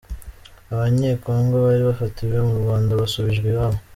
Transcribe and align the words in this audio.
Abanyekongo 0.73 1.55
bari 1.65 1.81
bafatiwe 1.89 2.37
mu 2.47 2.53
Rwanda 2.61 2.99
basubijwe 3.01 3.47
iwabo 3.51 3.79